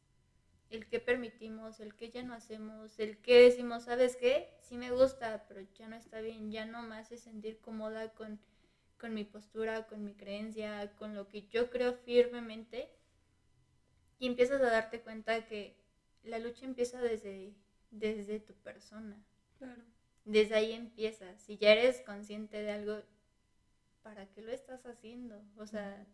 [0.71, 4.53] el que permitimos, el que ya no hacemos, el que decimos, ¿sabes qué?
[4.61, 8.39] Sí me gusta, pero ya no está bien, ya no me hace sentir cómoda con,
[8.97, 12.89] con mi postura, con mi creencia, con lo que yo creo firmemente.
[14.17, 15.75] Y empiezas a darte cuenta que
[16.23, 17.53] la lucha empieza desde,
[17.89, 19.21] desde tu persona.
[19.57, 19.81] Claro.
[20.23, 21.37] Desde ahí empieza.
[21.37, 23.01] Si ya eres consciente de algo,
[24.03, 25.43] ¿para qué lo estás haciendo?
[25.57, 26.05] O sea,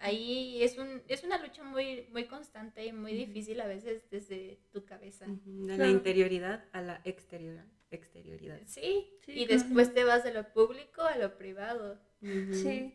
[0.00, 4.58] ahí es, un, es una lucha muy, muy constante y muy difícil a veces desde
[4.72, 5.26] tu cabeza.
[5.44, 5.90] De la Claro.
[5.90, 8.60] interioridad a la exterior, exterioridad.
[8.66, 9.62] Sí, Sí, y claro.
[9.62, 11.98] después te vas de lo público a lo privado.
[12.50, 12.94] Sí,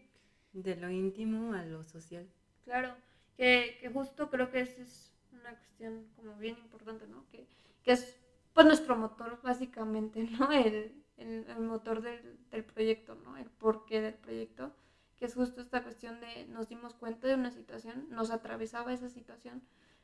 [0.54, 2.28] De lo íntimo a lo social.
[2.63, 2.96] claro.
[3.38, 7.26] Que, que justo creo que esa es una cuestión como bien importante, ¿no?
[7.32, 7.48] Que,
[7.84, 8.20] que es
[8.54, 10.52] pues nuestro motor básicamente, ¿no?
[10.52, 13.36] El, el, el motor del, del proyecto, ¿no?
[13.38, 14.72] El porqué del proyecto.
[15.17, 19.10] Que es justo esta cuestión de nos dimos cuenta de una situación, nos atravesaba esa
[19.10, 19.63] situación.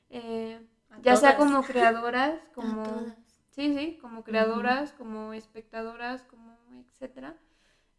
[0.09, 0.61] eh,
[1.03, 2.83] ya sea como creadoras, como...
[3.51, 6.57] Sí, sí, como creadoras, como espectadoras, como
[6.91, 7.35] etcétera.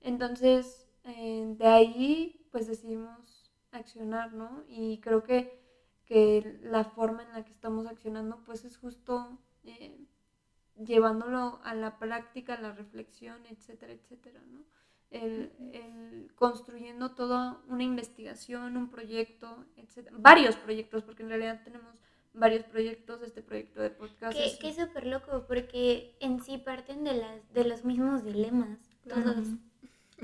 [0.00, 4.64] Entonces, eh, de ahí, pues decidimos accionar, ¿no?
[4.68, 5.60] Y creo que,
[6.06, 10.06] que la forma en la que estamos accionando, pues es justo eh,
[10.76, 14.64] llevándolo a la práctica, a la reflexión, etcétera, etcétera, ¿no?
[15.10, 20.16] El, el construyendo toda una investigación, un proyecto, etcétera.
[20.18, 21.94] Varios proyectos, porque en realidad tenemos
[22.32, 24.36] varios proyectos, este proyecto de podcast.
[24.36, 28.78] Que, es- que súper loco porque en sí parten de, las, de los mismos dilemas.
[29.02, 29.22] Claro.
[29.34, 29.48] Todos.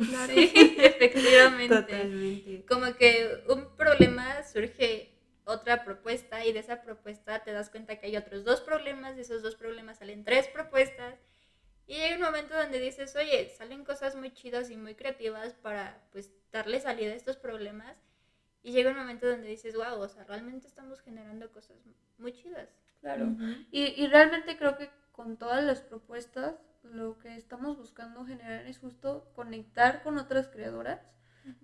[0.08, 0.32] Claro.
[0.34, 1.74] Sí, efectivamente.
[1.74, 2.64] Totalmente.
[2.66, 5.12] Como que un problema surge
[5.44, 9.22] otra propuesta y de esa propuesta te das cuenta que hay otros dos problemas, de
[9.22, 11.14] esos dos problemas salen tres propuestas
[11.86, 16.02] y llega un momento donde dices, oye, salen cosas muy chidas y muy creativas para
[16.12, 17.96] pues darle salida a estos problemas
[18.62, 21.76] y llega un momento donde dices, wow, o sea, realmente estamos generando cosas
[22.18, 22.68] muy chidas.
[23.00, 23.36] Claro.
[23.70, 28.78] Y, y realmente creo que con todas las propuestas lo que estamos buscando generar es
[28.78, 31.00] justo conectar con otras creadoras,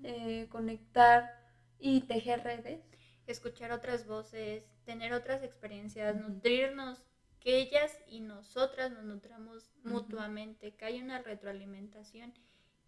[0.02, 1.30] eh, conectar
[1.78, 2.80] y tejer redes.
[3.26, 7.04] escuchar otras voces, tener otras experiencias, nutrirnos,
[7.42, 12.32] que ellas y nosotras nos nutramos mutuamente, que haya una retroalimentación,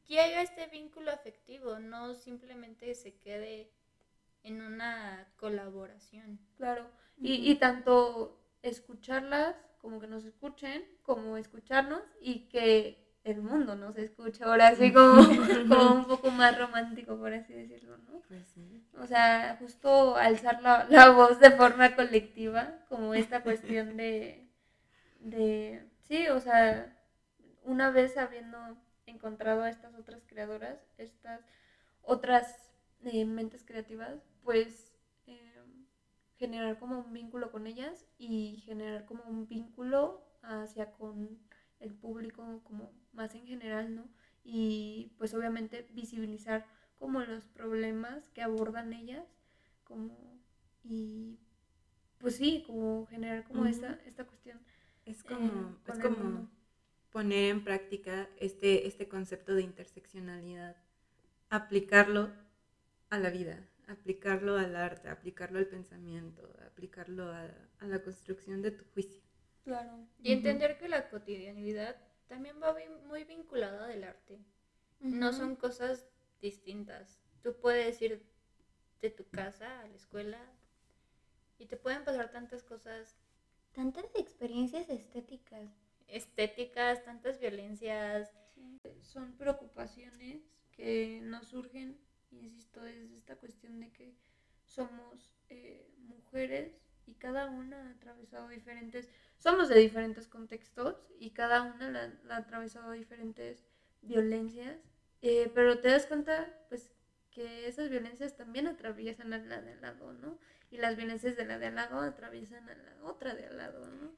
[0.07, 3.71] que haya este vínculo afectivo, no simplemente se quede
[4.43, 6.38] en una colaboración.
[6.57, 6.87] Claro.
[7.21, 13.97] Y, y tanto escucharlas como que nos escuchen, como escucharnos y que el mundo nos
[13.97, 14.45] escuche.
[14.45, 15.17] Ahora sí como,
[15.69, 18.21] como un poco más romántico, por así decirlo, ¿no?
[18.29, 18.85] Pues sí.
[18.99, 24.43] O sea, justo alzar la, la voz de forma colectiva, como esta cuestión de,
[25.25, 26.97] de, sí, o sea,
[27.63, 28.59] una vez habiendo
[29.07, 31.41] encontrado a estas otras creadoras, estas
[32.03, 34.95] otras eh, mentes creativas, pues
[35.27, 35.63] eh,
[36.37, 41.39] generar como un vínculo con ellas y generar como un vínculo hacia con
[41.81, 44.09] el público como más en general, ¿no?
[44.43, 46.67] Y pues obviamente visibilizar
[46.99, 49.27] como los problemas que abordan ellas,
[49.85, 50.39] como
[50.83, 51.39] y
[52.19, 54.61] pues sí, como generar como esta, esta cuestión.
[55.07, 56.51] Es eh, como, es como
[57.11, 60.77] poner en práctica este, este concepto de interseccionalidad,
[61.51, 62.31] aplicarlo
[63.11, 67.49] a la vida, aplicarlo al arte, aplicarlo al pensamiento, aplicarlo a,
[67.81, 69.23] a la construcción de tu juicio.
[69.62, 70.07] Claro.
[70.23, 71.97] Y entender que la cotidianidad
[72.29, 72.75] también va
[73.07, 74.38] muy vinculada del arte.
[75.01, 76.07] No son cosas
[76.40, 77.21] distintas.
[77.43, 78.23] Tú puedes ir
[79.01, 80.40] de tu casa a la escuela
[81.59, 83.16] y te pueden pasar tantas cosas
[83.75, 85.68] Tantas experiencias estéticas.
[86.07, 88.31] estéticas, tantas violencias.
[89.01, 91.99] Son preocupaciones que nos surgen,
[92.31, 94.14] insisto, desde esta cuestión de que
[94.64, 101.62] somos eh, mujeres y cada una ha atravesado diferentes, somos de diferentes contextos y cada
[101.62, 103.66] una la, la ha atravesado diferentes
[104.03, 104.79] violencias,
[105.22, 106.93] eh, pero te das cuenta pues
[107.35, 110.39] que esas violencias también atraviesan a la de al lado, ¿no?
[110.70, 113.87] Y las violencias de la de al lado atraviesan a la otra de al lado,
[113.89, 114.12] ¿no?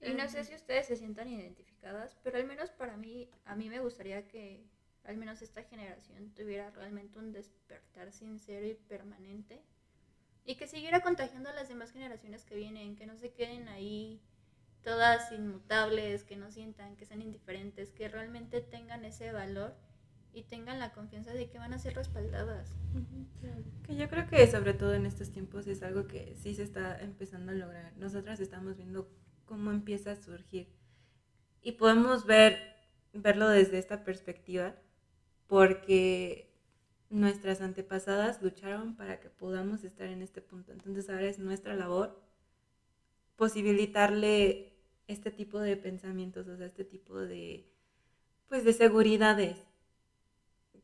[0.00, 3.68] Y no sé si ustedes se sientan identificadas, pero al menos para mí, a mí
[3.68, 4.64] me gustaría que
[5.04, 9.62] al menos esta generación tuviera realmente un despertar sincero y permanente
[10.44, 14.20] y que siguiera contagiando a las demás generaciones que vienen, que no se queden ahí
[14.82, 19.76] todas inmutables, que no sientan, que sean indiferentes, que realmente tengan ese valor
[20.34, 22.70] y tengan la confianza de que van a ser respaldadas.
[23.86, 27.00] Que yo creo que sobre todo en estos tiempos es algo que sí se está
[27.00, 27.92] empezando a lograr.
[27.96, 29.10] Nosotras estamos viendo
[29.44, 30.68] cómo empieza a surgir
[31.60, 32.72] y podemos ver
[33.12, 34.74] verlo desde esta perspectiva
[35.46, 36.50] porque
[37.10, 40.72] nuestras antepasadas lucharon para que podamos estar en este punto.
[40.72, 42.18] Entonces ahora es nuestra labor
[43.36, 44.72] posibilitarle
[45.08, 47.68] este tipo de pensamientos, o sea, este tipo de,
[48.48, 49.66] pues, de seguridades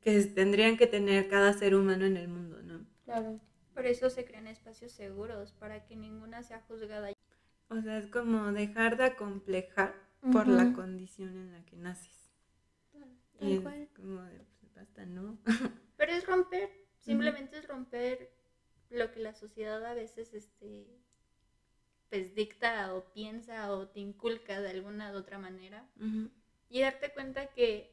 [0.00, 2.86] que tendrían que tener cada ser humano en el mundo, ¿no?
[3.04, 3.40] Claro.
[3.74, 7.12] Por eso se crean espacios seguros, para que ninguna sea juzgada.
[7.70, 9.94] O sea, es como dejar de acomplejar
[10.32, 12.30] por la condición en la que naces.
[13.38, 13.88] Tal Y es cual.
[13.94, 15.38] como de, pues, basta, ¿no?
[15.96, 18.30] Pero es romper, simplemente es romper
[18.90, 20.86] lo que la sociedad a veces este
[22.08, 25.86] pues dicta o piensa o te inculca de alguna u otra manera
[26.70, 27.92] y darte cuenta que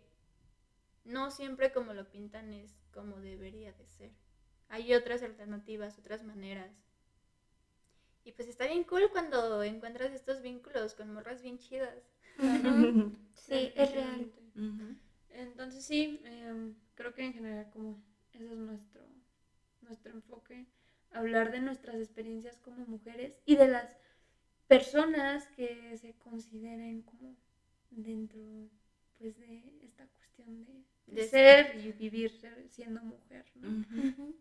[1.05, 4.11] no siempre como lo pintan es como debería de ser.
[4.69, 6.71] Hay otras alternativas, otras maneras.
[8.23, 12.03] Y pues está bien cool cuando encuentras estos vínculos con morras bien chidas.
[13.35, 14.31] Sí, es real.
[15.29, 18.01] Entonces sí, em, creo que en general como
[18.33, 19.01] ese es nuestro,
[19.81, 20.65] nuestro enfoque,
[21.11, 23.95] hablar de nuestras experiencias como mujeres y de las
[24.67, 27.35] personas que se consideren como
[27.91, 28.41] dentro
[29.17, 33.69] pues de esta cuestión de, de De ser y vivir ser- siendo mujer, ¿no?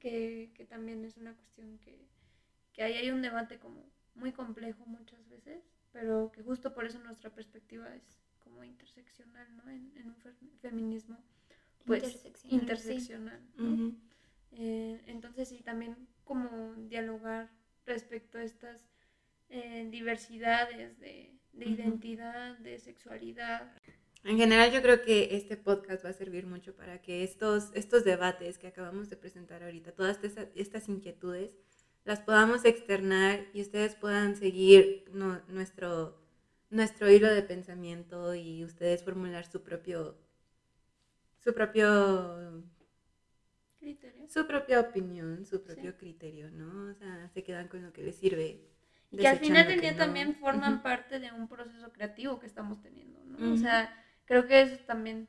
[0.01, 2.07] Que, que también es una cuestión que,
[2.73, 5.63] que ahí hay un debate como muy complejo muchas veces,
[5.93, 9.69] pero que justo por eso nuestra perspectiva es como interseccional, ¿no?
[9.71, 11.23] En, en un fe- feminismo
[11.87, 12.03] pues
[12.49, 13.41] Interseccional.
[14.53, 17.51] Eh, entonces sí, también como dialogar
[17.87, 18.89] respecto a estas
[19.49, 23.71] eh, diversidades de, de identidad, de sexualidad.
[24.25, 28.05] En general yo creo que este podcast va a servir mucho para que estos, estos
[28.05, 31.51] debates que acabamos de presentar ahorita, todas estas, estas inquietudes,
[32.05, 36.19] las podamos externar y ustedes puedan seguir no- nuestro,
[36.71, 40.17] nuestro hilo de pensamiento y ustedes formular su propio,
[41.39, 42.65] su propio,
[43.79, 44.33] Criterios.
[44.33, 46.91] su propia opinión, su propio criterio, ¿no?
[46.91, 48.61] O sea, se quedan con lo que les sirve.
[49.11, 49.99] Y que al final del día no.
[49.99, 53.53] también forman parte de un proceso creativo que estamos teniendo, ¿no?
[53.53, 53.95] O sea,
[54.25, 55.29] creo que eso es también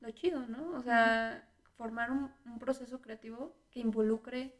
[0.00, 0.72] lo chido, ¿no?
[0.78, 1.44] O sea,
[1.76, 4.52] formar un, un proceso creativo que involucre.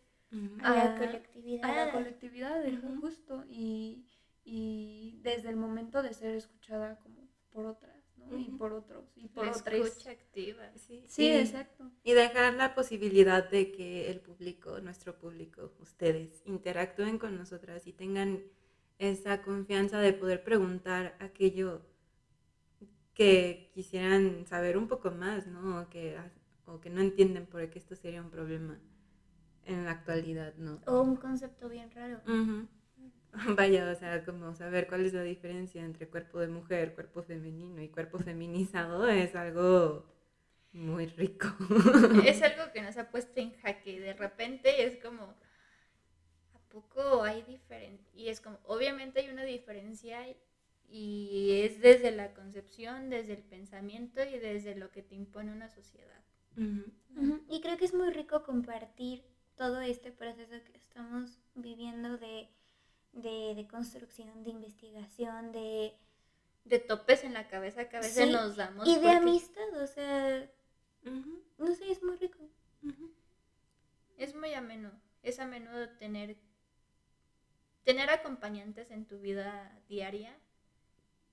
[0.63, 1.65] A la colectividad.
[1.71, 2.63] a la colectividad,
[3.01, 4.05] justo, y,
[4.45, 8.37] y desde el momento de ser escuchada como por otras, ¿no?
[8.39, 9.75] Y por otros, y por otras.
[9.75, 10.71] escucha activa.
[10.77, 11.91] Sí, Sí, y- exacto.
[12.05, 17.93] Y dejar la posibilidad de que el público, nuestro público, ustedes, interactúen con nosotras y
[17.93, 18.45] tengan
[18.99, 21.83] esa confianza de poder preguntar aquello
[23.17, 25.81] que quisieran saber un poco más, ¿no?
[25.81, 26.19] O que,
[26.67, 28.79] o que no entienden por qué esto sería un problema
[29.65, 30.81] en la actualidad, ¿no?
[30.87, 32.21] O un concepto bien raro.
[33.57, 37.83] Vaya, o sea, como saber cuál es la diferencia entre cuerpo de mujer, cuerpo femenino
[37.83, 40.05] y cuerpo feminizado es algo
[40.73, 41.49] muy rico.
[42.27, 43.99] es algo que nos ha puesto en jaque.
[43.99, 45.35] De repente es como,
[46.55, 48.07] ¿a poco hay diferencia?
[48.15, 50.21] Y es como, obviamente hay una diferencia
[50.89, 55.69] y es desde la concepción, desde el pensamiento y desde lo que te impone una
[55.69, 56.23] sociedad.
[56.57, 56.93] Ujú.
[57.17, 59.25] Ujú, Y creo que es muy rico compartir
[59.57, 62.49] todo este proceso que estamos viviendo de,
[63.13, 65.95] de, de construcción, de investigación, de,
[66.67, 68.87] De topes en la cabeza que a veces Sí, nos damos.
[68.87, 70.49] y de amistad, o sea,
[71.07, 72.49] Ujú, no sé, es muy rico.
[74.17, 74.91] Es muy ameno.
[75.23, 76.37] Es ameno tener,
[77.85, 80.37] tener acompañantes en tu vida diaria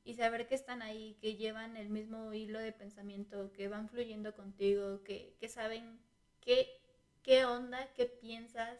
[0.04, 4.36] y saber que están ahí, que llevan el mismo hilo de pensamiento, que van fluyendo
[4.36, 6.00] contigo, que, que saben
[6.42, 6.68] qué,
[7.24, 8.78] qué onda, qué piensas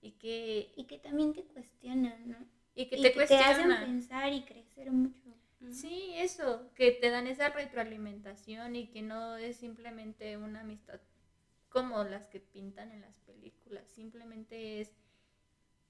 [0.00, 2.46] y que, Y que también te cuestionan, ¿no?
[2.74, 5.30] y que y te que te hacen pensar y crecer mucho.
[5.70, 11.00] Sí, eso, que te dan esa retroalimentación y que no es simplemente una amistad
[11.68, 14.90] como las que pintan en las películas, simplemente es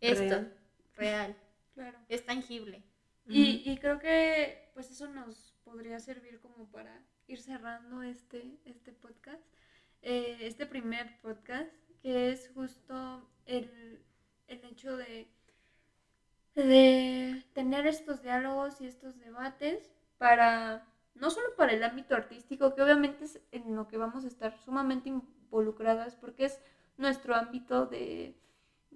[0.01, 0.55] esto, Real.
[0.97, 1.37] real,
[1.75, 1.99] Claro.
[2.09, 2.83] es tangible.
[3.31, 8.93] Y, y creo que pues eso nos podría servir como para ir cerrando este, este
[8.93, 9.43] podcast,
[10.03, 11.73] eh, este primer podcast,
[12.03, 14.03] que es justo el,
[14.49, 15.29] el hecho de
[16.55, 22.83] de tener estos diálogos y estos debates para, no solo para el ámbito artístico, que
[22.83, 26.61] obviamente es en lo que vamos a estar sumamente involucradas, porque es
[26.97, 28.37] nuestro ámbito de,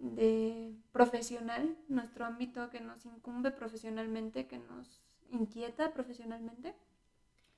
[0.05, 6.75] de profesional, nuestro ámbito que nos incumbe profesionalmente, que nos inquieta profesionalmente.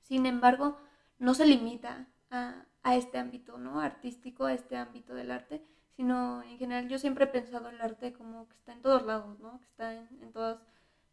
[0.01, 0.77] Sin embargo,
[1.19, 3.81] no se limita a, a este ámbito ¿no?
[3.81, 5.61] artístico, a este ámbito del arte,
[5.95, 9.39] sino en general yo siempre he pensado el arte como que está en todos lados,
[9.39, 9.59] ¿no?
[9.59, 10.59] que está en, en todos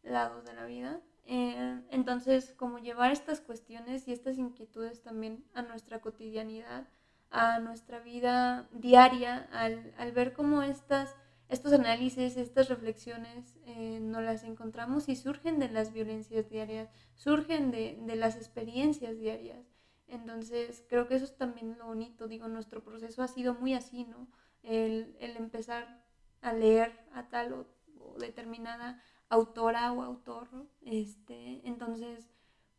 [0.03, 1.01] lados de la vida.
[1.25, 6.87] Eh, entonces, como llevar estas cuestiones y estas inquietudes también a nuestra cotidianidad,
[7.31, 11.15] a nuestra vida diaria, al, al ver cómo estas,
[11.47, 17.71] estos análisis, estas reflexiones eh, nos las encontramos y surgen de las violencias diarias, surgen
[17.71, 19.75] de, de las experiencias diarias.
[20.07, 24.05] Entonces, creo que eso es también lo bonito, digo, nuestro proceso ha sido muy así,
[24.05, 24.27] ¿no?
[24.63, 26.03] El, el empezar
[26.41, 27.67] a leer a tal o,
[27.99, 30.47] o, determinada autora o autor,
[30.81, 32.29] este, entonces,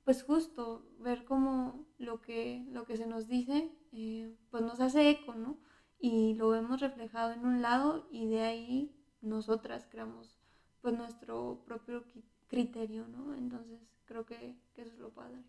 [0.05, 5.11] pues justo ver cómo lo que, lo que se nos dice, eh, pues nos hace
[5.11, 5.59] eco, ¿no?
[5.99, 10.39] Y lo vemos reflejado en un lado y de ahí nosotras creamos
[10.81, 12.05] pues nuestro propio
[12.49, 13.35] criterio, ¿no?
[13.35, 15.43] Entonces creo que, que eso es lo padre.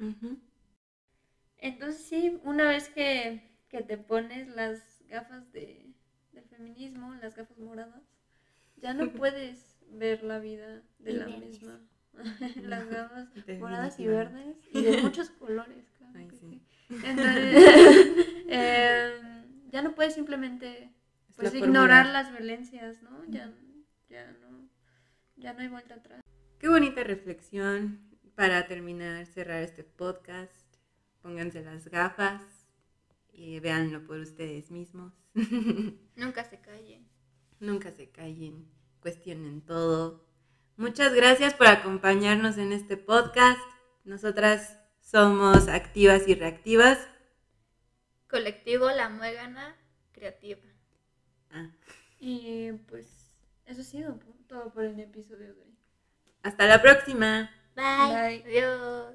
[0.00, 0.36] Uh -huh.
[1.58, 5.94] Entonces sí, una vez que, que te pones las gafas de,
[6.32, 8.02] de, feminismo, las gafas moradas,
[8.76, 11.48] ya no puedes ver la vida de Y la verdes.
[11.50, 11.80] misma.
[12.62, 16.60] las gafas moradas y verdes y de muchos colores, claro Ay, que sí.
[16.88, 17.00] sí.
[17.02, 17.64] Entonces,
[18.48, 19.20] eh,
[19.74, 20.94] ya no puedes simplemente
[21.30, 23.24] Es pues la ignorar las violencias, ¿no?
[23.26, 23.52] Ya,
[24.08, 24.68] ya no,
[25.34, 26.20] ya no hay vuelta atrás.
[26.60, 27.98] Qué bonita reflexión
[28.36, 30.54] para terminar, cerrar este podcast.
[31.22, 32.40] Pónganse las gafas
[33.32, 35.12] y véanlo por ustedes mismos.
[36.14, 37.08] Nunca se callen.
[37.58, 38.68] Nunca se callen,
[39.00, 40.24] cuestionen todo.
[40.76, 43.58] Muchas gracias por acompañarnos en este podcast.
[44.04, 47.08] Nosotras somos activas y reactivas.
[48.34, 49.76] Colectivo La Muégana
[50.12, 50.60] Creativa.
[51.52, 51.70] Ah,
[52.18, 53.06] Y pues
[53.64, 54.18] eso ha sido
[54.48, 55.78] todo por el episodio de hoy.
[56.42, 57.48] hasta la próxima.
[57.76, 57.84] Bye.
[57.84, 58.42] Bye.
[58.44, 59.14] Adiós.